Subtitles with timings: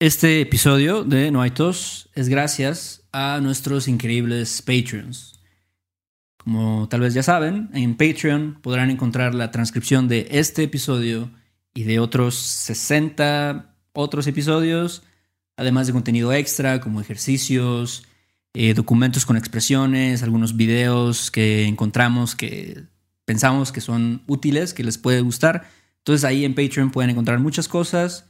[0.00, 5.38] Este episodio de No hay tos es gracias a nuestros increíbles Patreons.
[6.38, 11.30] Como tal vez ya saben, en Patreon podrán encontrar la transcripción de este episodio
[11.74, 15.02] y de otros 60 otros episodios,
[15.58, 18.04] además de contenido extra como ejercicios,
[18.54, 22.84] eh, documentos con expresiones, algunos videos que encontramos que
[23.26, 25.68] pensamos que son útiles, que les puede gustar.
[25.98, 28.24] Entonces ahí en Patreon pueden encontrar muchas cosas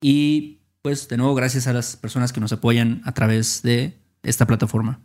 [0.00, 4.46] y pues de nuevo gracias a las personas que nos apoyan a través de esta
[4.46, 5.00] plataforma.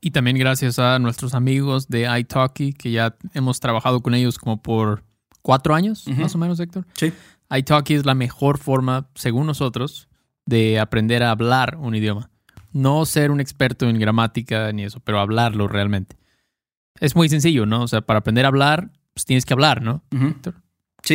[0.00, 4.60] Y también gracias a nuestros amigos de iTalki, que ya hemos trabajado con ellos como
[4.60, 5.04] por
[5.42, 6.86] cuatro años, más o menos, Héctor.
[6.94, 7.12] Sí.
[7.56, 10.08] iTalki es la mejor forma, según nosotros,
[10.44, 12.28] de aprender a hablar un idioma.
[12.72, 16.16] No ser un experto en gramática ni eso, pero hablarlo realmente.
[16.98, 17.82] Es muy sencillo, ¿no?
[17.82, 20.02] O sea, para aprender a hablar, pues tienes que hablar, ¿no?
[20.10, 20.56] Héctor?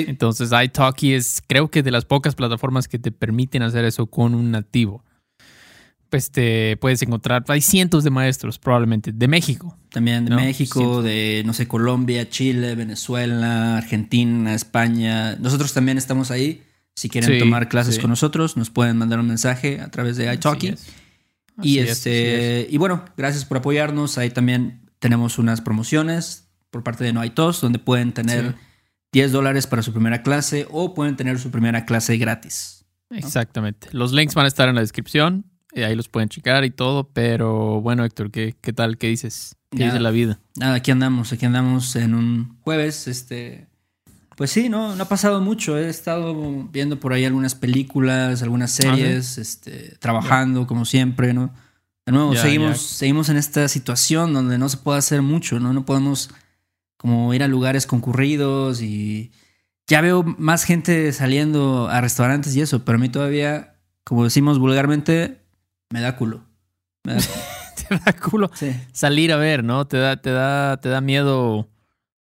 [0.01, 0.05] Sí.
[0.09, 4.35] Entonces, iTalki es, creo que de las pocas plataformas que te permiten hacer eso con
[4.35, 5.03] un nativo.
[6.09, 9.77] Pues te puedes encontrar, hay cientos de maestros probablemente, de México.
[9.89, 11.03] También de No, México, cientos.
[11.03, 15.35] de, no sé, Colombia, Chile, Venezuela, Argentina, España.
[15.37, 16.61] Nosotros también estamos ahí.
[16.93, 18.01] Si quieren Sí, tomar clases sí.
[18.01, 20.67] con nosotros, nos pueden mandar un mensaje a través de iTalki.
[20.67, 20.87] Es.
[21.61, 24.17] Y, es, este, y bueno, gracias por apoyarnos.
[24.17, 28.55] Ahí también tenemos unas promociones por parte de No hay tos, donde pueden tener.
[29.15, 32.83] 10 dólares para su primera clase o pueden tener su primera clase gratis.
[33.09, 33.87] Exactamente.
[33.93, 35.45] Los links van a estar en la descripción.
[35.73, 37.07] y ahí los pueden checar y todo.
[37.13, 38.97] Pero bueno, Héctor, ¿qué, qué tal?
[38.97, 39.55] ¿Qué dices?
[39.71, 39.85] ¿Qué Ya.
[39.85, 40.39] dice la vida?
[40.57, 43.07] Nada, aquí andamos, aquí andamos en un jueves.
[43.07, 43.67] Este,
[44.35, 45.77] pues sí, no, no ha pasado mucho.
[45.77, 46.35] He estado
[46.73, 51.53] viendo por ahí algunas películas, algunas Ah, series, este, trabajando como siempre, ¿no?
[52.05, 55.71] De nuevo, seguimos, seguimos en esta situación donde no se puede hacer mucho, ¿no?
[55.73, 56.29] No podemos
[57.05, 59.31] como ir a lugares concurridos y
[59.85, 64.57] ya veo más gente saliendo a restaurantes y eso, pero a mí todavía, como decimos
[64.57, 65.37] vulgarmente,
[65.91, 66.41] me da culo.
[67.03, 67.41] Me da culo.
[67.87, 68.71] Te da culo Sí.
[68.91, 69.85] salir a ver, ¿no?
[69.85, 71.69] Te da, te da, te da miedo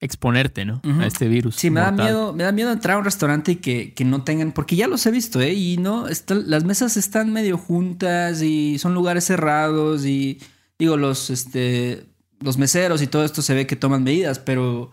[0.00, 0.80] exponerte, ¿no?
[0.98, 1.54] A este virus.
[1.54, 4.24] Sí, me da miedo, me da miedo entrar a un restaurante y que, que no
[4.24, 5.52] tengan, porque ya los he visto, ¿eh?
[5.54, 10.40] Y no, está- las mesas están medio juntas y son lugares cerrados y
[10.76, 12.06] digo, los, este,
[12.42, 14.90] los meseros y todo esto se ve que toman medidas, pero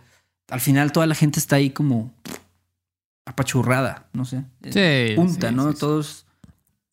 [0.49, 2.13] al final toda la gente está ahí como
[3.25, 4.43] apachurrada, no sé.
[4.63, 5.67] Sí, Junta, sí, ¿no?
[5.67, 5.79] sí, sí.
[5.79, 6.25] Todos,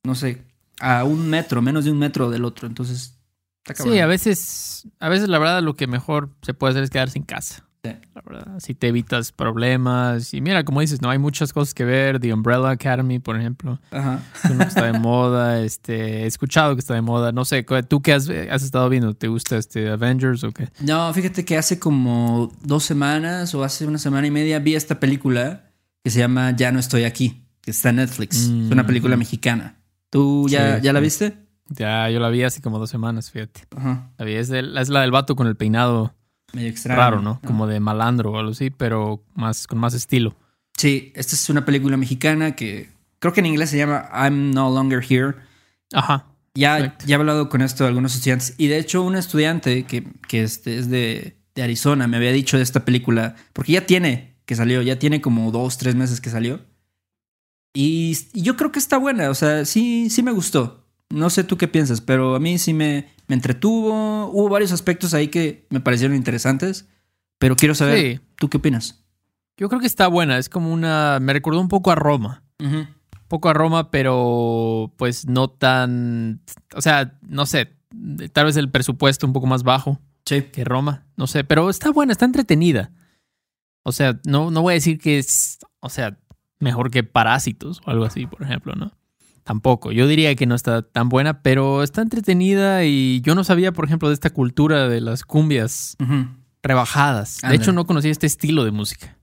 [0.03, 0.43] no sé,
[0.81, 3.15] a un metro, menos de un metro del otro, entonces
[3.59, 3.95] está cabrón.
[3.95, 7.19] Sí, a veces, a veces la verdad lo que mejor se puede hacer es quedarse
[7.19, 7.66] en casa.
[7.93, 8.09] Sí.
[8.15, 10.33] La verdad, así te evitas problemas.
[10.35, 12.21] Y mira, como dices, no hay muchas cosas que ver.
[12.21, 14.21] The Umbrella Academy, por ejemplo, Ajá.
[14.51, 15.61] uno que está de moda.
[15.63, 17.33] Este, he escuchado que está de moda.
[17.33, 19.15] No sé, ¿tú qué has, has estado viendo?
[19.15, 20.69] ¿Te gusta este Avengers o qué?
[20.81, 25.01] No, fíjate que hace como dos semanas o hace una semana y media vi esta
[25.01, 25.71] película
[26.05, 28.37] que se llama Ya no estoy aquí, que está en Netflix.
[28.37, 28.87] Es una Mm.
[28.87, 29.77] película mexicana.
[30.11, 31.05] ¿Tú ya, Sí, ya la sí.
[31.05, 31.37] viste?
[31.69, 33.63] Ya, yo la vi hace como dos semanas, fíjate.
[33.77, 34.13] Ajá.
[34.19, 36.15] La vi, es, es la del vato con el peinado
[36.53, 37.01] Medio extraño.
[37.01, 37.41] raro, ¿no?
[37.45, 40.35] Como de malandro o algo así, pero más, con más estilo.
[40.77, 44.71] Sí, esta es una película mexicana que creo que en inglés se llama I'm No
[44.71, 45.35] Longer Here.
[45.93, 46.27] Ajá.
[46.55, 47.05] Ya, Perfecto.
[47.07, 48.55] ya he hablado con esto de algunos estudiantes.
[48.59, 52.57] Y de hecho, un estudiante que, que este es de, de Arizona me había dicho
[52.57, 56.31] de esta película, porque ya tiene que salió, ya tiene como dos, tres meses que
[56.31, 56.61] salió.
[57.75, 60.86] Y, y yo creo que está buena, o sea, sí, sí me gustó.
[61.11, 64.27] No sé tú qué piensas, pero a mí sí me, me entretuvo.
[64.27, 66.89] Hubo varios aspectos ahí que me parecieron interesantes,
[67.39, 68.21] pero quiero saber, Sí.
[68.37, 69.05] ¿tú qué opinas?
[69.57, 70.37] Yo creo que está buena.
[70.39, 71.19] Es como una.
[71.21, 72.43] Me recordó un poco a Roma.
[72.59, 72.89] Un
[73.29, 76.41] poco a Roma, pero pues no tan.
[76.75, 77.73] O sea, no sé.
[78.33, 80.43] Tal vez el presupuesto un poco más bajo Sí.
[80.43, 81.07] que Roma.
[81.17, 81.45] No sé.
[81.45, 82.91] Pero está buena, está entretenida.
[83.85, 85.59] O sea, no, no voy a decir que es.
[85.81, 86.19] O sea,
[86.59, 88.93] mejor que Parásitos o algo así, por ejemplo, ¿no?
[89.47, 89.93] Tampoco.
[89.93, 93.85] Yo diría que no está tan buena, pero está entretenida y yo no sabía, por
[93.85, 95.97] ejemplo, de esta cultura de las cumbias
[96.63, 97.39] rebajadas.
[97.49, 99.17] De hecho, no conocía este estilo de música.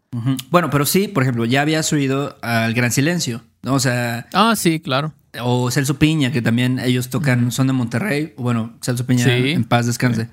[0.50, 3.74] Bueno, pero sí, por ejemplo, ya habías oído al Gran Silencio, ¿no?
[3.74, 5.14] O sea, Ah, sí, claro.
[5.42, 8.34] o Celso Piña, que también ellos tocan, son de Monterrey.
[8.38, 9.50] Bueno, Celso Piña, Sí.
[9.52, 10.30] en paz descanse.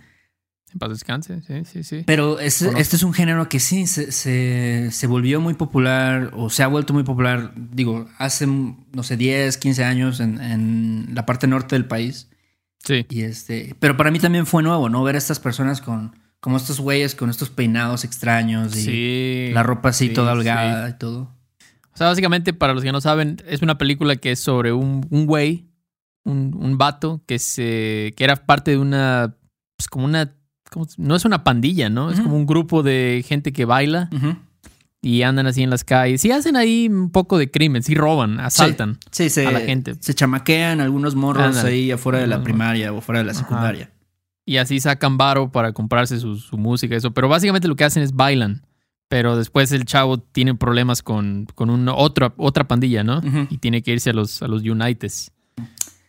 [0.72, 2.02] En paz descanse, sí, sí, sí.
[2.06, 6.48] Pero es- este es un género que sí se, se, se volvió muy popular o
[6.50, 11.26] se ha vuelto muy popular, digo, hace, no sé, 10, 15 años en, en la
[11.26, 12.28] parte norte del país.
[12.84, 13.04] Sí.
[13.10, 15.02] Y este, pero para mí también fue nuevo, ¿no?
[15.02, 19.50] Ver a estas personas con, como estos güeyes con estos peinados extraños y Sí.
[19.52, 20.38] la ropa así sí, toda sí.
[20.38, 21.36] holgada y todo.
[21.92, 25.06] O sea, básicamente, para los que no saben, es una película que es sobre un,
[25.10, 25.66] un güey,
[26.24, 28.14] un, un vato que se.
[28.16, 29.36] que era parte de una.
[29.76, 30.32] Pues como una.
[30.70, 32.10] Como- no es una pandilla, ¿no?
[32.10, 34.08] Es como un grupo de gente que baila
[35.02, 36.24] y andan así en las calles.
[36.24, 39.94] Y hacen ahí un poco de crimen, sí roban, asaltan Sí, se, a la gente.
[40.00, 41.70] se chamaquean algunos morros Ándale.
[41.70, 43.40] ahí afuera de la primaria o afuera de la Ajá.
[43.40, 43.90] secundaria.
[44.46, 47.12] Y así sacan varo para comprarse su, su música, eso.
[47.12, 48.62] Pero básicamente lo que hacen es bailan.
[49.08, 53.20] Pero después el chavo tiene problemas con, con un, otra, otra pandilla, ¿no?
[53.50, 55.32] Y tiene que irse a los, a los Unites.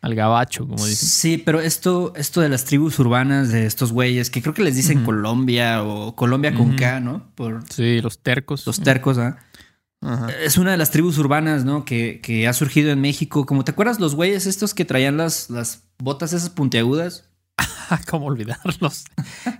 [0.01, 1.07] Al gabacho, como dicen.
[1.07, 4.75] Sí, pero esto, esto de las tribus urbanas de estos güeyes, que creo que les
[4.75, 5.03] dicen.
[5.05, 6.75] Colombia o Colombia con.
[6.75, 7.31] K, ¿no?
[7.35, 8.65] Por Sí, los tercos.
[8.65, 9.37] los tercos, ¿ah?
[10.01, 10.29] Ajá.
[10.43, 11.85] Es una de las tribus urbanas, ¿no?
[11.85, 13.45] Que, que ha surgido en México.
[13.45, 17.29] Como te acuerdas los güeyes estos que traían las, las botas esas puntiagudas.
[18.09, 19.05] ¿Cómo olvidarlos?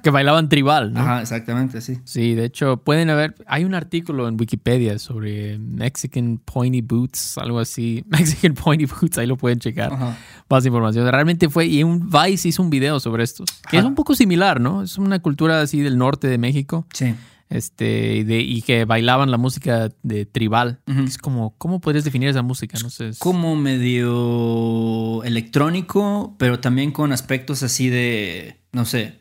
[0.03, 1.00] que bailaban tribal, ¿no?
[1.00, 2.00] Ajá, exactamente, sí.
[2.03, 3.36] Sí, de hecho, pueden haber.
[3.48, 8.03] Hay un artículo en Wikipedia sobre Mexican Pointy Boots, algo así.
[8.09, 9.94] Mexican Pointy Boots, ahí lo pueden checar.
[9.94, 10.18] Ajá.
[10.50, 11.09] Más información.
[11.09, 11.68] Realmente fue.
[11.68, 13.50] Y un Vice hizo un video sobre estos.
[13.69, 14.83] Que es un poco similar, ¿no?
[14.83, 16.86] Es una cultura así del norte de México.
[16.94, 17.15] Sí.
[17.51, 20.80] Este, y, de, y que bailaban la música de tribal.
[21.06, 22.77] Es como, ¿cómo podrías definir esa música?
[22.81, 23.09] No sé.
[23.09, 29.19] es- Como medio electrónico, pero también con aspectos así de, no sé,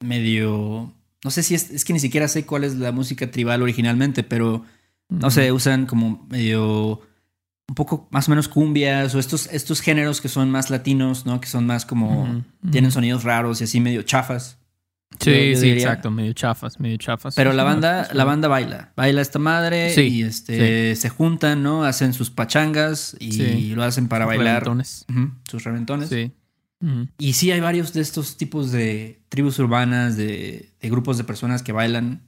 [0.00, 0.92] medio...
[1.24, 4.22] No sé si es, es que ni siquiera sé cuál es la música tribal originalmente,
[4.24, 4.64] pero
[5.08, 7.00] no sé, usan como medio
[7.66, 11.40] un poco más o menos cumbias o estos, estos géneros que son más latinos, ¿no?
[11.40, 12.42] Que son más como...
[12.70, 14.58] Tienen sonidos raros y así medio chafas.
[15.20, 15.82] Sí, yo- yo sí, diría.
[15.84, 16.10] exacto.
[16.10, 17.34] Medio chafas, medio chafas.
[17.34, 21.84] Pero la banda, la banda baila, baila esta madre Sí, y este se juntan, ¿no?
[21.84, 23.74] Hacen sus pachangas y Sí.
[23.74, 25.06] lo hacen para Los bailar reventones.
[25.50, 26.08] Sus reventones.
[26.08, 26.32] Sí.
[27.18, 31.62] Y sí hay varios de estos tipos de tribus urbanas, de, de grupos de personas
[31.62, 32.20] que bailan,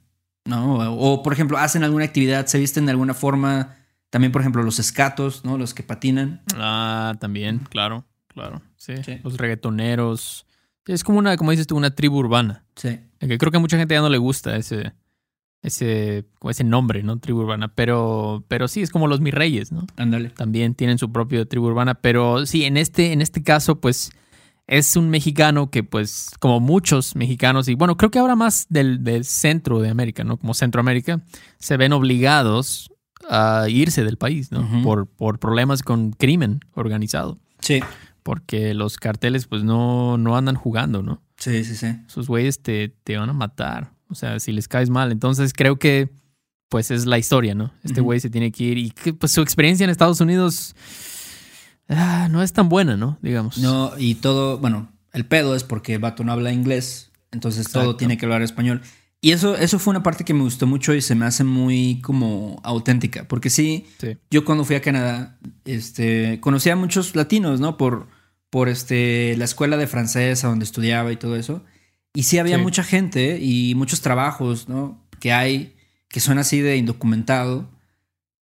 [0.45, 0.77] ¿no?
[0.77, 3.75] O, o, por ejemplo, hacen alguna actividad, se visten de alguna forma.
[4.09, 5.59] También, por ejemplo, los escatos, ¿no?
[5.59, 6.41] Los que patinan.
[6.55, 8.63] Ah, también, claro, claro.
[8.77, 8.93] Sí.
[9.05, 9.19] Sí.
[9.23, 10.46] Los reggaetoneros.
[10.87, 12.63] Es como una, como dices tú, una tribu urbana.
[12.75, 12.99] Sí.
[13.19, 14.93] Que creo que a mucha gente ya no le gusta ese,
[15.61, 17.19] ese, como ese nombre, ¿no?
[17.19, 17.67] Tribu urbana.
[17.73, 19.85] Pero, pero sí, es como los mis reyes, ¿no?
[19.97, 20.29] Ándale.
[20.29, 21.95] También tienen su propia tribu urbana.
[21.95, 24.11] Pero sí, en este, en este caso, pues,
[24.67, 29.03] es un mexicano que, pues, como muchos mexicanos, y bueno, creo que ahora más del,
[29.03, 30.37] del centro de América, ¿no?
[30.37, 31.21] Como Centroamérica,
[31.57, 32.91] se ven obligados
[33.29, 34.83] a irse del país, ¿no?
[34.83, 37.39] Por, por problemas con crimen organizado.
[37.59, 37.81] Sí.
[38.27, 41.21] Porque los carteles, pues, no, no andan jugando, ¿no?
[41.37, 41.87] Sí, sí, sí.
[42.09, 43.93] Esos güeyes te, te van a matar.
[44.09, 45.13] O sea, si les caes mal.
[45.13, 46.09] Entonces creo que,
[46.67, 47.71] pues, es la historia, ¿no?
[47.85, 50.75] Este güey se tiene que ir y que, pues, su experiencia en Estados Unidos
[51.87, 53.17] ah, no es tan buena, ¿no?
[53.21, 53.59] Digamos.
[53.59, 57.95] No, y todo, bueno, el pedo es porque el vato no habla inglés, entonces todo
[57.95, 58.81] tiene que hablar español.
[59.21, 62.01] Y eso, eso fue una parte que me gustó mucho y se me hace muy
[62.01, 64.17] como auténtica, porque sí, Sí.
[64.29, 67.77] yo cuando fui a Canadá, este, conocí a muchos latinos, ¿no?
[67.77, 68.07] Por,
[68.49, 71.63] por este, la escuela de francés a donde estudiaba y todo eso.
[72.13, 72.61] Y sí había Sí.
[72.61, 75.03] mucha gente y muchos trabajos, ¿no?
[75.19, 75.73] Que hay
[76.09, 77.69] que son así de indocumentado.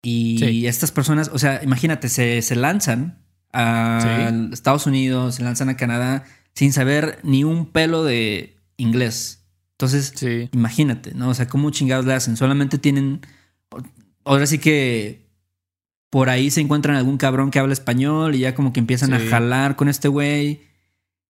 [0.02, 0.66] Y Sí.
[0.66, 3.18] estas personas, o sea, imagínate, se, se lanzan
[3.52, 4.48] a Sí.
[4.52, 9.42] Estados Unidos, se lanzan a Canadá sin saber ni un pelo de inglés.
[9.72, 10.12] Entonces,
[10.52, 11.28] imagínate, ¿no?
[11.30, 12.36] O sea, ¿cómo chingados le hacen?
[12.36, 13.20] Solamente tienen.
[14.24, 15.25] Ahora sí que
[16.10, 19.20] por ahí se encuentran algún cabrón que habla español y ya como que empiezan a
[19.20, 19.26] Sí.
[19.28, 20.60] jalar con este güey.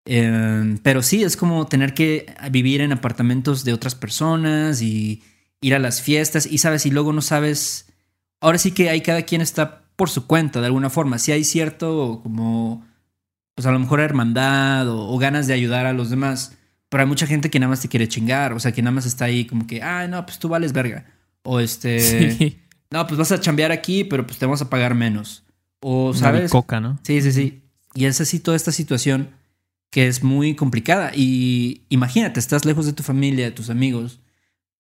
[0.05, 5.23] Eh, pero sí, es como tener que vivir en apartamentos de otras personas y
[5.61, 7.87] ir a las fiestas y sabes, y luego no sabes.
[8.41, 11.19] Ahora sí que ahí cada quien está por su cuenta de alguna forma.
[11.19, 12.87] Si hay cierto como,
[13.55, 16.57] pues a lo mejor hermandad o, o ganas de ayudar a los demás.
[16.89, 19.07] Pero hay mucha gente que nada más te quiere chingar, o sea, que nada más
[19.07, 21.05] está ahí como que, ay, no, pues tú vales verga.
[21.43, 21.99] O este,
[22.39, 22.59] Sí.
[22.91, 25.45] No, pues vas a chambear aquí, pero pues te vamos a pagar menos.
[25.81, 26.45] O, ¿sabes?
[26.45, 26.99] bicoca, ¿no?
[27.03, 27.63] Sí, sí, sí.
[27.95, 29.31] Y es así toda esta situación
[29.91, 31.13] que es muy complicada.
[31.15, 34.21] Y imagínate, estás lejos de tu familia, de tus amigos,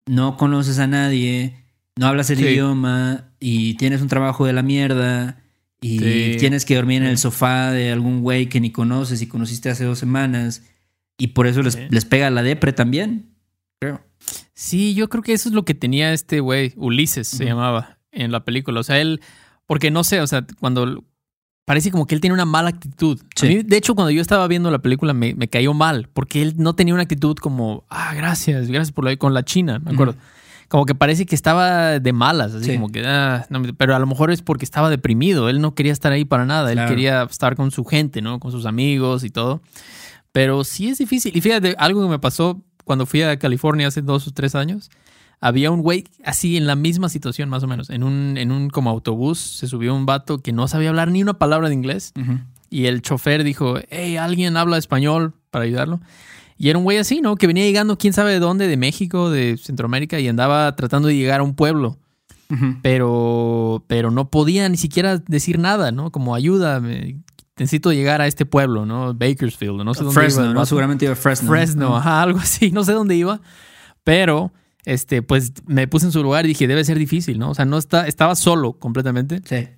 [0.07, 1.55] no conoces a nadie,
[1.97, 2.45] no hablas el Sí.
[2.45, 5.39] idioma y tienes un trabajo de la mierda
[5.81, 6.37] y Sí.
[6.39, 9.85] tienes que dormir en el sofá de algún güey que ni conoces y conociste hace
[9.85, 10.63] dos semanas
[11.19, 11.81] y por eso les, Sí.
[11.91, 13.31] les pega la depre también,
[13.81, 14.03] creo.
[14.55, 18.33] Sí, yo creo que eso es lo que tenía este güey, Ulises se llamaba en
[18.33, 18.81] la película.
[18.81, 19.21] O sea, él,
[19.67, 21.05] porque no sé, o sea, cuando
[21.65, 23.21] parece como que él tiene una mala actitud.
[23.21, 23.49] A Sí.
[23.49, 26.55] mí, de hecho, cuando yo estaba viendo la película me, me cayó mal, porque él
[26.57, 29.91] no tenía una actitud como, ah, gracias, gracias por lo de con la China, me
[29.93, 30.13] acuerdo.
[30.13, 30.21] Ujú.
[30.69, 32.73] Como que parece que estaba de malas, así Sí.
[32.75, 35.93] como que, ah, no pero a lo mejor es porque estaba deprimido, él no quería
[35.93, 36.91] estar ahí para nada, él Claro.
[36.91, 38.39] quería estar con su gente, ¿no?
[38.41, 39.61] Con sus amigos y todo.
[40.33, 41.37] Pero sí es difícil.
[41.37, 44.91] Y fíjate, algo que me pasó cuando fui a California hace dos o tres años.
[45.41, 47.91] Había un güey así en la misma situación, más o menos.
[47.91, 51.23] En un, en un como autobús se subió un vato que no sabía hablar ni
[51.23, 52.13] una palabra de inglés.
[52.21, 52.41] Ujú.
[52.71, 56.01] Y el chofer dijo, hey, ¿alguien habla español para ayudarlo?
[56.59, 57.37] Y era un güey así, ¿no?
[57.37, 61.17] Que venía llegando, quién sabe de dónde, de México, de Centroamérica, y andaba tratando de
[61.17, 61.99] llegar a un pueblo.
[62.49, 62.77] Ujú.
[62.81, 66.13] pero, pero no podía ni siquiera decir nada, ¿no?
[66.13, 66.81] Como ayuda,
[67.59, 69.15] necesito llegar a este pueblo, ¿no?
[69.15, 70.55] Bakersfield, no sé dónde Fresno, iba.
[70.55, 70.67] ¿no?
[70.67, 71.51] Seguramente iba a Fresno.
[71.51, 73.41] Fresno, ajá, algo así, no sé dónde iba,
[74.05, 74.53] pero
[74.87, 77.51] este, pues me puse en su lugar y dije, debe ser difícil, ¿no?
[77.51, 79.69] O sea, no está, estaba solo completamente, Sí.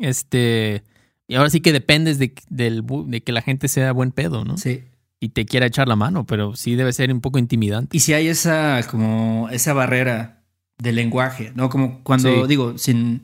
[0.00, 0.82] este,
[1.28, 4.44] y ahora sí que dependes de, del bu- de que la gente sea buen pedo,
[4.44, 4.56] ¿no?
[4.58, 4.82] Sí.
[5.20, 7.96] Y te quiera echar la mano, pero sí debe ser un poco intimidante.
[7.96, 10.42] Y si hay esa, como, esa barrera
[10.78, 11.68] de lenguaje, ¿no?
[11.70, 12.48] Como cuando, Sí.
[12.48, 13.22] digo, sin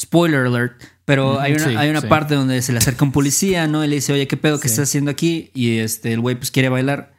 [0.00, 2.06] spoiler alert, pero hay una, sí, hay una sí.
[2.06, 3.84] parte donde se le acerca un policía, ¿no?
[3.84, 5.50] Y le dice, oye, ¿qué pedo que estás haciendo aquí?
[5.54, 7.11] Y este, el güey pues quiere bailar.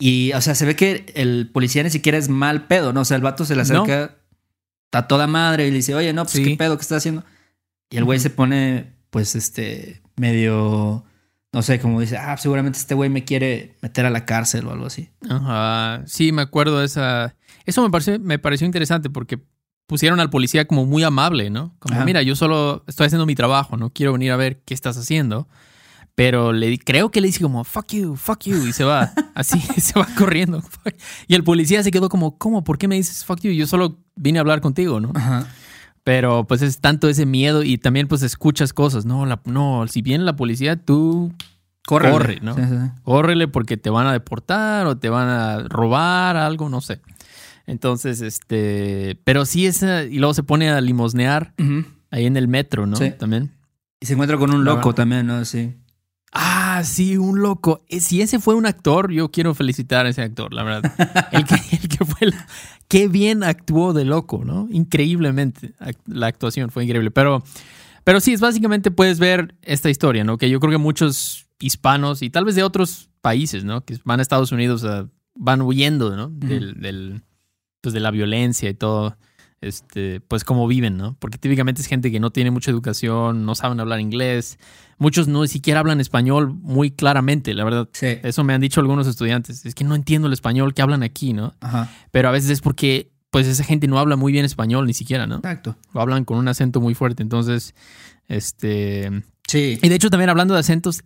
[0.00, 3.02] Y, o sea, se ve que el policía ni siquiera es mal pedo, ¿no?
[3.02, 3.82] O sea, el vato se le No.
[3.82, 4.16] acerca
[4.92, 6.42] a toda madre y le dice, oye, no, pues Sí.
[6.44, 7.22] qué pedo que estás haciendo.
[7.90, 11.04] Y el güey se pone, pues, este, medio,
[11.52, 14.72] no sé, como dice, ah, seguramente este güey me quiere meter a la cárcel o
[14.72, 15.10] algo así.
[15.28, 17.36] Ajá, sí, me acuerdo de esa.
[17.66, 19.38] Eso me pareció, me pareció interesante porque
[19.86, 21.74] pusieron al policía como muy amable, ¿no?
[21.78, 22.04] Como, Ajá.
[22.04, 25.48] mira, yo solo estoy haciendo mi trabajo, no quiero venir a ver qué estás haciendo.
[26.20, 29.10] Pero le, di- creo que le dice como, fuck you, fuck you, y se va.
[29.34, 30.62] Así, se va corriendo.
[31.26, 32.62] Y el policía se quedó como, ¿cómo?
[32.62, 33.52] ¿Por qué me dices fuck you?
[33.52, 35.12] Yo solo vine a hablar contigo, ¿no?
[35.14, 35.46] Ajá.
[36.04, 39.06] Pero pues es tanto ese miedo y también pues escuchas cosas.
[39.06, 41.32] No, la, no, si viene la policía, tú
[41.86, 42.54] Corre, Corre, ¿no?
[42.54, 42.60] Sí,
[43.02, 47.00] córrele porque te van a deportar o te van a robar algo, no sé.
[47.66, 51.54] Entonces, este, pero sí esa, y luego se pone a limosnear
[52.10, 52.96] ahí en el metro, ¿no?
[52.96, 53.10] Sí.
[53.18, 53.52] También.
[54.00, 55.42] Y se encuentra con un loco también, ¿no?
[55.46, 55.76] Sí.
[56.32, 57.84] Ah, sí, un loco.
[57.88, 60.92] Eh, Si ese fue un actor, yo quiero felicitar a ese actor, la verdad.
[61.32, 62.28] El que, el que fue,
[62.88, 64.68] qué bien actuó de loco, ¿no?
[64.70, 65.72] Increíblemente,
[66.06, 67.10] la actuación fue increíble.
[67.10, 67.42] Pero,
[68.04, 70.38] pero sí, es básicamente puedes ver esta historia, ¿no?
[70.38, 73.84] Que yo creo que muchos hispanos y tal vez de otros países, ¿no?
[73.84, 76.28] Que van a Estados Unidos, a- van huyendo, ¿no?
[76.28, 77.22] Del, del-
[77.80, 79.16] pues de la violencia y todo.
[79.62, 81.16] Este, pues cómo viven, ¿no?
[81.18, 84.58] Porque típicamente es gente que no tiene mucha educación, no saben hablar inglés,
[85.00, 87.88] muchos no siquiera hablan español muy claramente, la verdad.
[87.92, 88.18] Sí.
[88.22, 89.66] Eso me han dicho algunos estudiantes.
[89.66, 91.54] Es que no entiendo el español que hablan aquí, ¿no?
[91.60, 91.90] Ajá.
[92.12, 95.26] Pero a veces es porque, pues, esa gente no habla muy bien español ni siquiera,
[95.26, 95.36] ¿no?
[95.36, 95.76] Exacto.
[95.94, 97.22] O hablan con un acento muy fuerte.
[97.22, 97.74] Entonces,
[98.28, 99.10] este.
[99.48, 99.78] Sí.
[99.82, 101.02] Y de hecho, también hablando de acentos,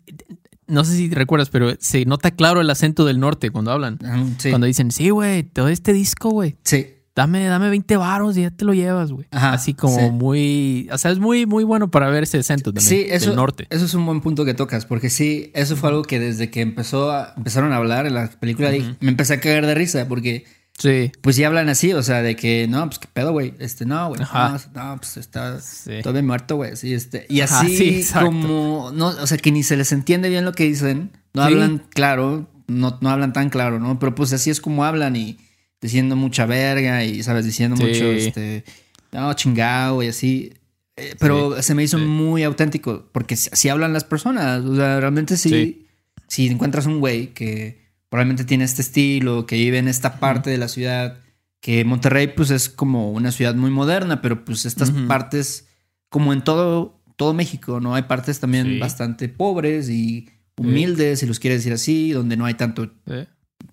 [0.67, 3.99] no sé si recuerdas, pero se nota claro el acento del norte cuando hablan.
[4.39, 4.51] Sí.
[4.51, 6.57] Cuando dicen, sí, güey, todo este disco, güey.
[6.65, 6.89] Sí.
[7.17, 9.27] Dame, dame 20 varos y ya te lo llevas, güey.
[9.31, 10.11] Así como sí.
[10.11, 10.89] muy.
[10.93, 12.89] O sea, es muy, muy bueno para ver ese acento también.
[12.89, 13.67] Sí, eso, Del norte.
[13.71, 16.61] eso es un buen punto que tocas, porque sí, eso fue algo que desde que
[16.61, 20.09] empezó a, empezaron a hablar en la película, dije- me empecé a cagar de risa,
[20.09, 20.45] porque
[20.77, 21.13] Sí.
[21.21, 24.09] pues sí hablan así, o sea, de que, no, pues qué pedo, güey, este, no,
[24.09, 26.01] güey, no, no, pues está Sí.
[26.03, 29.63] todavía muerto, güey, sí, este, y Ajá, así sí, como, no, o sea, que ni
[29.63, 33.79] se les entiende bien lo que dicen, no hablan claro, no, no hablan tan claro,
[33.79, 34.01] ¿no?
[34.01, 35.39] Pero pues así es como hablan y
[35.85, 37.45] diciendo mucha verga y, ¿sabes?
[37.45, 37.85] Diciendo Sí.
[37.85, 38.65] mucho, este,
[39.13, 40.53] no, chingado y así.
[40.97, 42.05] Eh, pero se me hizo sí.
[42.05, 44.65] muy auténtico porque si- así hablan las personas.
[44.65, 45.87] O sea, realmente sí,
[46.29, 50.59] si encuentras un güey que probablemente tiene este estilo, que vive en esta parte de
[50.59, 51.21] la ciudad,
[51.61, 55.67] que Monterrey pues es como una ciudad muy moderna, pero pues estas partes,
[56.09, 57.95] como en todo, todo México, ¿no?
[57.95, 62.55] Hay partes también bastante pobres y humildes, si los quieres decir así, donde no hay
[62.55, 62.93] tanto,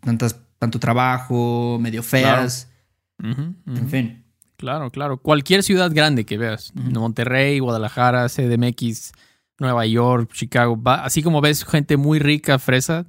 [0.02, 2.70] tantas, tanto trabajo, medio feas,
[3.20, 3.32] Ujú,
[3.66, 3.78] ujú.
[3.78, 4.24] en fin.
[4.58, 5.18] Claro, claro.
[5.18, 6.72] Cualquier ciudad grande que veas.
[6.80, 6.92] Ujú.
[7.00, 9.12] Monterrey, Guadalajara, CDMX,
[9.60, 10.80] Nueva York, Chicago.
[10.80, 13.08] va- así como ves gente muy rica, fresa,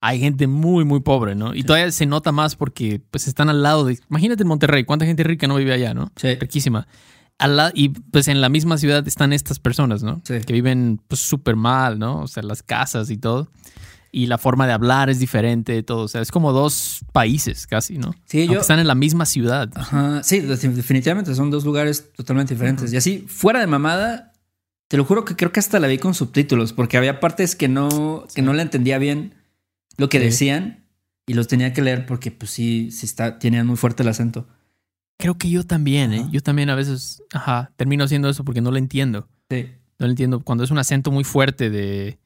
[0.00, 1.54] hay gente muy, muy pobre, ¿no?
[1.54, 3.98] Y todavía se nota más porque pues están al lado de...
[4.08, 6.10] Imagínate Monterrey, ¿cuánta gente rica no vive allá, no?
[6.16, 6.34] Sí.
[6.36, 6.86] Riquísima.
[7.38, 10.22] Al la- y pues en la misma ciudad están estas personas, ¿no?
[10.24, 10.36] Sí.
[10.46, 12.20] Que viven pues súper mal, ¿no?
[12.22, 13.48] O sea, las casas y todo.
[14.18, 16.04] Y la forma de hablar es diferente, todo.
[16.04, 18.14] O sea, es como dos países casi, ¿no?
[18.24, 18.60] Sí, yo...
[18.60, 19.68] están en la misma ciudad.
[19.74, 22.90] Ajá, sí, de- definitivamente son dos lugares totalmente diferentes.
[22.94, 24.32] Y así, fuera de mamada,
[24.88, 27.68] te lo juro que creo que hasta la vi con subtítulos, porque había partes que
[27.68, 28.42] no, que Sí.
[28.42, 29.34] no le entendía bien
[29.98, 30.24] lo que Sí.
[30.24, 30.86] decían
[31.26, 34.48] y los tenía que leer porque pues sí, sí está, tenían muy fuerte el acento.
[35.18, 36.20] Creo que yo también, ¿eh?
[36.20, 36.28] Ajá.
[36.32, 39.28] Yo también a veces, ajá, termino haciendo eso porque no lo entiendo.
[39.50, 39.66] Sí.
[39.98, 42.18] No lo entiendo cuando es un acento muy fuerte de...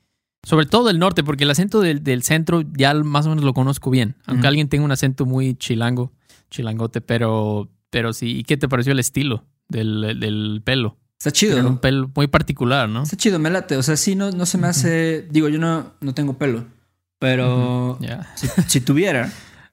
[0.42, 3.52] Sobre todo del norte, porque el acento del, del centro ya más o menos lo
[3.52, 4.16] conozco bien.
[4.26, 6.12] Aunque alguien tenga un acento muy chilango,
[6.50, 8.38] chilangote, pero, pero sí.
[8.38, 10.96] ¿Y qué te pareció el estilo del, del pelo?
[11.18, 11.68] Está chido.
[11.68, 13.02] un pelo muy particular, ¿no?
[13.02, 13.76] Está chido, me late.
[13.76, 15.28] O sea, sí, no, no se me hace.
[15.30, 16.64] Digo, yo no, no tengo pelo.
[17.18, 17.98] Pero
[18.36, 19.30] si, si tuviera,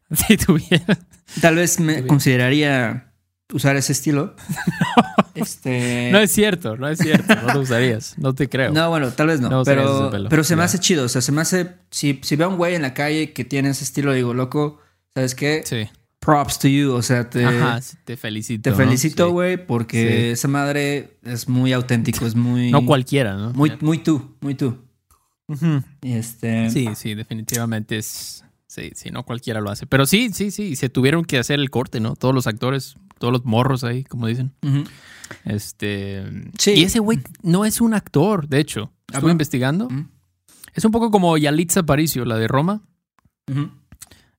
[0.28, 0.98] Si tuviera...
[1.42, 3.14] tal vez me consideraría
[3.54, 4.36] usar ese estilo.
[5.42, 6.10] Este.
[6.12, 7.34] No es cierto, no es cierto.
[7.36, 8.16] No lo usarías.
[8.18, 8.72] No te creo.
[8.72, 9.64] No, bueno, tal vez no.
[9.64, 11.06] Pero, pero se me hace chido.
[11.06, 11.76] O sea, se me hace.
[11.92, 14.80] Si, si veo a un güey en la calle que tiene ese estilo, digo, loco,
[15.16, 15.62] ¿sabes qué?
[15.66, 15.88] Sí.
[16.20, 16.92] props to you.
[16.94, 18.64] O sea, te, Ajá, te felicito.
[18.64, 18.76] te ¿no?
[18.76, 19.32] felicito, Sí.
[19.32, 20.26] güey, porque Sí.
[20.32, 22.72] esa madre es muy auténtico, es muy.
[22.72, 23.52] No cualquiera, ¿no?
[23.54, 24.78] Muy, muy tú, muy tú.
[26.02, 26.70] Este.
[26.70, 28.44] Sí, sí, definitivamente es.
[28.68, 29.88] Sí, sí, no cualquiera lo hace.
[29.88, 32.16] Pero sí, sí, sí, se tuvieron que hacer el corte, ¿no?
[32.16, 34.52] Todos los actores, todos los morros ahí, como dicen.
[34.62, 34.84] Ujú.
[35.46, 36.24] Este.
[36.58, 36.72] Sí.
[36.72, 38.92] Y ese güey no es un actor, de hecho.
[39.10, 39.88] Ah, Estuve investigando.
[40.74, 42.82] Es un poco como Yalitza Aparicio, la de Roma.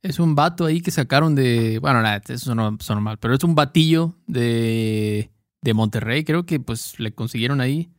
[0.03, 1.79] Es un vato ahí que sacaron de.
[1.81, 5.31] Bueno, nada, eso no sonó mal, pero es un batillo de,
[5.63, 6.25] de Monterrey.
[6.25, 7.91] Creo que pues le consiguieron ahí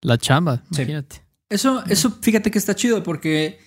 [0.00, 0.62] la chamba.
[0.70, 0.82] Sí.
[0.82, 1.22] Imagínate.
[1.48, 3.58] Eso, eso, fíjate que está chido porque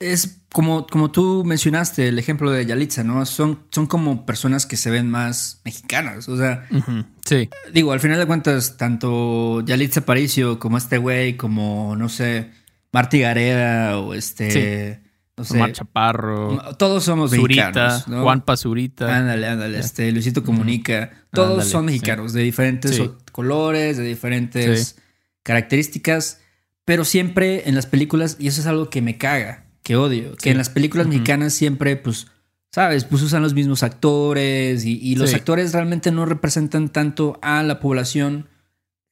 [0.00, 3.24] es como, como tú mencionaste el ejemplo de Yalitza, ¿no?
[3.26, 6.28] Son, son como personas que se ven más mexicanas.
[6.28, 6.66] O sea,
[7.24, 7.48] Sí.
[7.72, 12.50] digo, al final de cuentas, tanto Yalitza Aparicio como este güey, como, no sé,
[12.92, 15.00] Marty Gareda o este.
[15.36, 15.56] No sé.
[15.56, 18.22] Omar Chaparro, Todos somos Zurita, mexicanos, ¿no?
[18.22, 19.16] Juan Pazurita.
[19.16, 21.10] Ándale, ándale, este, Luisito Comunica.
[21.32, 21.86] Todos Ándale, son sí.
[21.86, 23.10] mexicanos, de diferentes Sí.
[23.32, 24.96] colores, de diferentes
[25.42, 26.40] características,
[26.84, 30.42] pero siempre en las películas, y eso es algo que me caga, que odio, que
[30.44, 30.48] Sí.
[30.50, 31.12] en las películas Ujú.
[31.14, 32.26] mexicanas siempre, pues,
[32.72, 35.36] sabes, pues usan los mismos actores y, y los Sí.
[35.36, 38.48] actores realmente no representan tanto a la población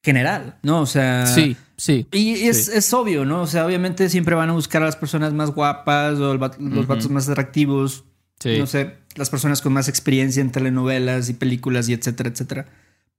[0.03, 0.81] general, ¿no?
[0.81, 1.27] O sea...
[1.27, 2.07] Sí, sí.
[2.11, 2.73] Y es, Sí.
[2.75, 3.43] es obvio, ¿no?
[3.43, 6.51] O sea, obviamente siempre van a buscar a las personas más guapas o el va-
[6.59, 6.87] los Ujú.
[6.87, 8.05] vatos más atractivos
[8.41, 8.59] sí.
[8.59, 12.67] no sé, las personas con más experiencia en telenovelas y películas y etcétera, etcétera.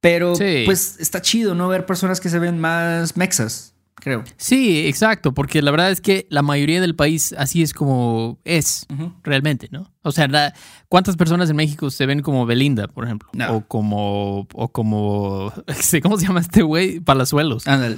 [0.01, 0.33] Pero
[0.65, 1.69] pues está chido, ¿no?
[1.69, 4.23] Ver personas que se ven más mexas, creo.
[4.37, 8.85] Sí, exacto, porque la verdad es que la mayoría del país así es como es
[9.23, 9.91] realmente, ¿no?
[10.01, 10.53] O sea, la-
[10.89, 13.29] ¿cuántas personas en México se ven como Belinda, por ejemplo?
[13.33, 13.55] No.
[13.57, 15.51] O como, o como,
[16.03, 16.99] ¿cómo se llama este güey?
[16.99, 17.67] Palazuelos.
[17.67, 17.97] Ándale.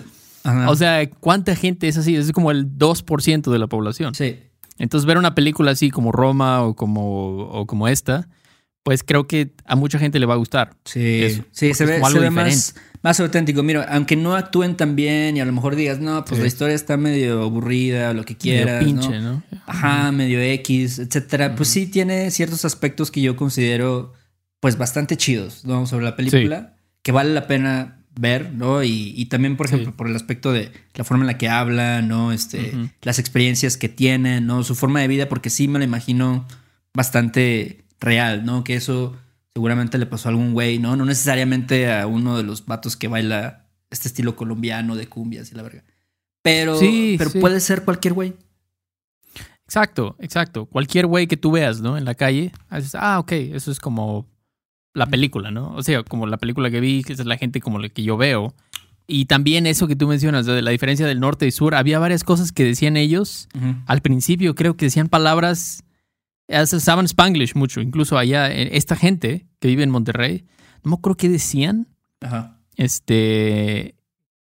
[0.68, 2.16] O sea, ¿cuánta gente es así?
[2.16, 4.14] Es como el 2% de la población.
[4.16, 4.40] sí.
[4.78, 8.28] Entonces, ver una película así como Roma o como, o como esta,
[8.84, 10.76] pues creo que a mucha gente le va a gustar.
[10.84, 12.76] Sí, Eso, sí, se ve, como se algo ve más,
[13.06, 13.62] más auténtico.
[13.64, 16.42] Mira, aunque no actúen tan bien y a lo mejor digas, no, pues Sí.
[16.42, 19.34] la historia está medio aburrida, lo que Medio quieras, pinche, ¿no?
[19.34, 19.44] ¿no?
[19.68, 21.56] Ajá, medio X, etcétera.
[21.56, 24.14] Pues sí tiene ciertos aspectos que yo considero
[24.60, 25.86] pues bastante chidos, ¿no?
[25.86, 28.82] Sobre la película, que vale la pena ver, ¿no?
[28.82, 29.76] Y, y también, por Sí.
[29.76, 32.32] ejemplo, por el aspecto de la forma en la que habla, ¿no?
[32.32, 34.64] Este, las experiencias que tiene, ¿no?
[34.64, 36.48] Su forma de vida, porque sí me lo imagino
[36.96, 38.64] bastante real, ¿no?
[38.64, 39.16] Que eso
[39.56, 40.98] seguramente le pasó a algún güey, ¿no?
[40.98, 45.56] No necesariamente a uno de los vatos que baila este estilo colombiano de cumbias y
[45.56, 45.86] la verga.
[46.42, 47.40] Pero, Sí, pero sí.
[47.40, 48.34] puede ser cualquier güey.
[49.66, 50.66] Exacto, exacto.
[50.66, 51.98] Cualquier güey que tú veas, ¿no?
[51.98, 54.28] En la calle, dices, ah, ok, eso es como
[54.94, 55.74] la película, ¿no?
[55.74, 58.18] O sea, como la película que vi, que es la gente como la que yo
[58.18, 58.54] veo.
[59.08, 62.26] Y también eso que tú mencionas, de la diferencia del norte y sur, había varias
[62.26, 63.48] cosas que decían ellos.
[63.86, 65.85] Al principio creo que decían palabras,
[66.50, 70.46] usaban Spanglish mucho, incluso allá, eh, esta gente que vive en Monterrey,
[70.84, 71.88] no me acuerdo qué decían,
[72.22, 72.60] Ajá.
[72.76, 73.96] este,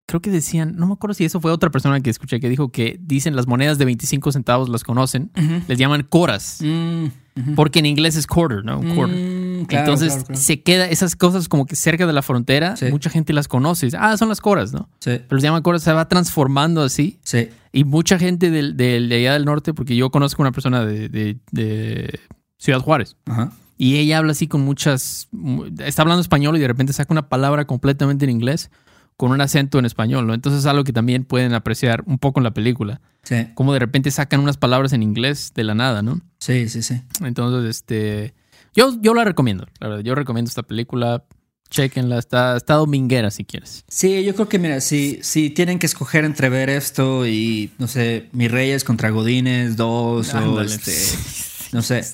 [0.07, 2.71] creo que decían, no me acuerdo si eso fue otra persona que escuché que dijo
[2.71, 5.31] que dicen las monedas de 25 centavos las conocen,
[5.69, 8.81] les llaman coras, Mm, porque en inglés es quarter, ¿no?
[8.95, 9.17] Quarter.
[9.17, 10.41] Mm, claro, Entonces claro, claro.
[10.41, 12.87] se queda esas cosas como que cerca de la frontera, Sí.
[12.91, 13.89] mucha gente las conoce.
[13.99, 14.89] Ah, son las coras, ¿no?
[15.01, 17.19] Sí, Pero se llaman coras, se va transformando así.
[17.23, 17.49] sí.
[17.73, 21.09] Y mucha gente del, del- de allá del norte, porque yo conozco una persona de,
[21.09, 22.21] de- de
[22.59, 23.53] Ciudad Juárez, Ajá.
[23.77, 25.29] y ella habla así con muchas.
[25.31, 28.71] mu- Está hablando español y de repente saca una palabra completamente en inglés
[29.19, 30.35] con un acento en español, ¿no?
[30.35, 33.01] Entonces es algo que también pueden apreciar un poco en la película.
[33.23, 36.21] Sí, Como de repente sacan unas palabras en inglés de la nada, ¿no?
[36.39, 37.01] sí, sí, sí.
[37.23, 38.35] Entonces, este.
[38.77, 40.05] Yo, yo la recomiendo, la verdad.
[40.05, 41.25] Yo recomiendo esta película.
[41.69, 43.85] Chequenla, está, está dominguera si quieres.
[43.89, 47.89] Sí, yo creo que, mira, si, si tienen que escoger entre ver esto y, no
[47.89, 50.93] sé, Mis Reyes contra Godines 2 o este,
[51.73, 52.05] no sé.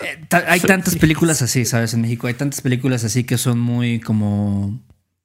[0.00, 1.94] Eh, ta- hay tantas películas así, ¿sabes?
[1.94, 4.78] En México hay tantas películas así que son muy como,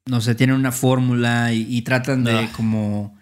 [0.06, 2.50] no sé, tienen una fórmula y, y tratan de Ah.
[2.56, 3.14] como,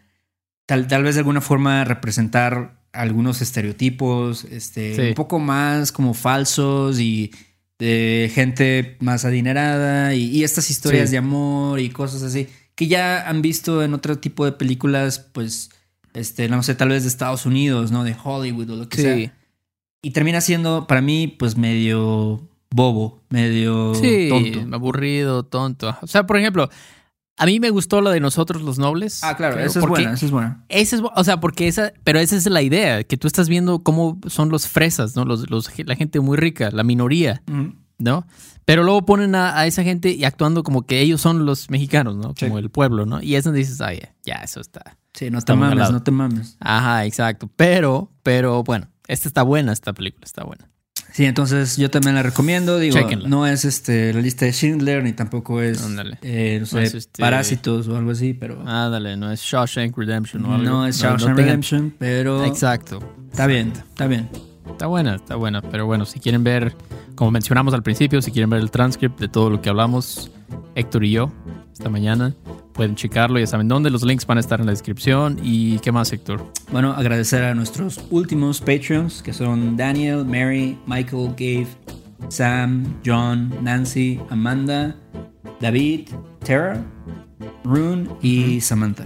[0.66, 5.00] tal, tal vez de alguna forma representar algunos estereotipos, este, Sí.
[5.09, 7.31] un poco más como falsos y
[7.78, 11.12] de gente más adinerada y, y estas historias Sí.
[11.12, 15.70] de amor y cosas así que ya han visto en otro tipo de películas, pues,
[16.14, 18.02] este, no sé, tal vez de Estados Unidos, ¿no?
[18.05, 19.33] De Hollywood o lo que sea.
[20.02, 24.74] Y termina siendo, para mí, pues medio bobo, medio Sí, tonto.
[24.74, 25.96] aburrido, tonto.
[26.00, 26.70] O sea, por ejemplo,
[27.42, 29.24] a mí me gustó la de Nosotros los Nobles.
[29.24, 30.64] Ah, claro, creo, esa es buena, esa es buena.
[30.68, 33.83] Esa es, o sea, porque esa, pero esa es la idea, que tú estás viendo
[33.83, 35.24] cómo son los fresas, ¿no?
[35.24, 37.42] Los, los, la gente muy rica, la minoría.
[37.98, 38.26] ¿no?
[38.64, 42.16] Pero luego ponen a, a esa gente y actuando como que ellos son los mexicanos,
[42.16, 42.33] ¿no?
[42.37, 42.46] Sí.
[42.46, 43.20] Como el pueblo, ¿no?
[43.20, 44.98] Y es donde dices, ay, ya, eso está.
[45.12, 46.57] Sí, no te Está mames, no te mames.
[46.61, 47.50] Ajá, exacto.
[47.57, 50.70] Pero, pero bueno, esta está buena, esta película está buena.
[51.12, 52.79] Sí, entonces yo también la recomiendo.
[52.79, 53.29] Digo, Chéquenla.
[53.29, 55.79] no es este la lista de Schindler ni tampoco es,
[56.22, 59.40] eh, no sé, No es, este- Parásitos o algo así, pero Ah, dale, no es
[59.42, 60.64] Shawshank Redemption o algo.
[60.64, 63.01] no es no Shawshank tengan- Redemption, pero Exacto.
[63.31, 64.29] está bien, está bien.
[64.70, 65.61] Está buena, está buena.
[65.61, 66.75] Pero bueno, si quieren ver,
[67.14, 70.31] como mencionamos al principio, si quieren ver el transcript de todo lo que hablamos,
[70.75, 71.33] Héctor y yo,
[71.73, 72.35] esta mañana,
[72.73, 73.38] pueden checarlo.
[73.38, 73.91] Ya saben dónde.
[73.91, 75.38] Los links van a estar en la descripción.
[75.43, 76.45] ¿Y qué más, Héctor?
[76.71, 81.67] Bueno, agradecer a nuestros últimos Patreons, que son Daniel, Mary, Michael, Gabe,
[82.29, 84.97] Sam, John, Nancy, Amanda,
[85.61, 86.09] David,
[86.45, 86.83] Tara,
[87.65, 89.05] Rune y Samantha.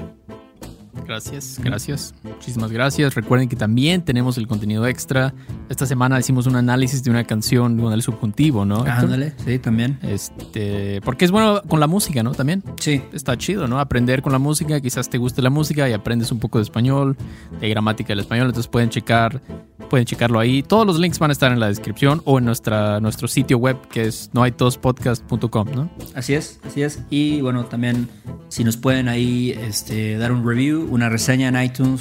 [1.04, 2.14] Gracias, gracias.
[2.22, 3.14] Muchísimas gracias.
[3.14, 5.34] Recuerden que también tenemos el contenido extra.
[5.68, 8.78] Esta semana hicimos un análisis de una canción con el subjuntivo, ¿no?
[8.78, 8.92] Héctor?
[8.92, 9.98] Ándale, sí, también.
[10.02, 12.32] Este, porque es bueno con la música, ¿no?
[12.32, 12.62] También.
[12.80, 13.80] Sí, Está chido, ¿no?
[13.80, 17.16] Aprender con la música, quizás te guste la música y aprendes un poco de español,
[17.60, 19.40] de gramática del español, entonces pueden checar,
[19.86, 20.62] pueden checarlo ahí.
[20.62, 23.76] Todos los links van a estar en la descripción o en nuestra, nuestro sitio web
[23.88, 25.90] que es noaitospodcast.com, ¿no?
[26.14, 27.02] Así es, así es.
[27.10, 28.08] Y bueno, también
[28.48, 32.00] si nos pueden ahí este, dar un review, una reseña en iTunes,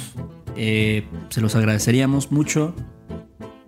[0.56, 2.74] eh, se los agradeceríamos mucho.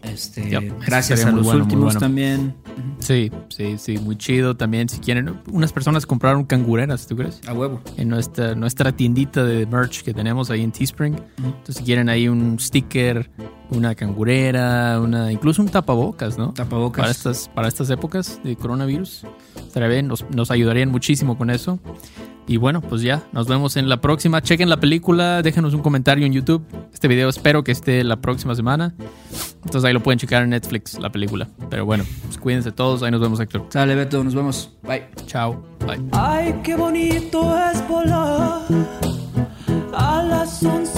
[0.02, 2.00] Este, Yep, gracias a los bueno, últimos bueno.
[2.00, 2.54] también.
[2.98, 4.88] Sí, sí, sí, muy chido también.
[4.88, 7.40] Si quieren, unas personas compraron cangureras, ¿tú crees?
[7.46, 7.80] A huevo.
[7.96, 11.14] En nuestra, nuestra tiendita de merch que tenemos ahí en Teespring.
[11.38, 13.30] Entonces, si quieren ahí un sticker,
[13.70, 16.52] una cangurera, una, incluso un tapabocas, ¿no?
[16.52, 17.00] Tapabocas.
[17.00, 19.24] para estas, para estas épocas de coronavirus.
[19.56, 21.78] Estaría bien, nos, nos ayudarían muchísimo con eso.
[22.48, 24.40] Y bueno, pues ya, nos vemos en la próxima.
[24.40, 26.64] Chequen la película, déjenos un comentario en YouTube.
[26.94, 28.94] Este video espero que esté la próxima semana.
[29.56, 31.46] Entonces ahí lo pueden checar en Netflix, la película.
[31.68, 33.66] Pero bueno, pues cuídense todos, ahí nos vemos, Héctor.
[33.68, 34.70] Sale, Beto, nos vemos.
[34.82, 35.06] Bye.
[35.26, 36.02] Chao, bye.
[36.12, 38.62] Ay, qué bonito es volar
[39.92, 40.97] a las 11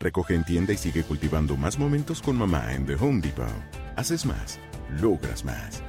[0.00, 3.46] Recoge en tienda y sigue cultivando más momentos con mamá en The Home Depot.
[3.96, 4.58] Haces más,
[5.00, 5.82] logras más.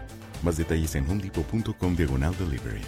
[0.43, 2.81] Más detalles en homedepot.com diagonal delivery.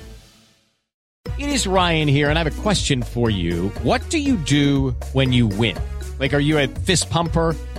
[1.37, 3.69] It is Ryan here, and I have a question for you.
[3.83, 5.75] What do you do when you win?
[6.19, 7.55] Like, are you a fist pumper?